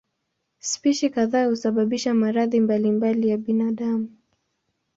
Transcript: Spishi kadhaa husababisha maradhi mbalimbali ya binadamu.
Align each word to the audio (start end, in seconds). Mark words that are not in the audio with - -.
Spishi 0.59 1.09
kadhaa 1.17 1.45
husababisha 1.45 2.13
maradhi 2.13 2.59
mbalimbali 2.59 3.27
ya 3.29 3.37
binadamu. 3.37 4.09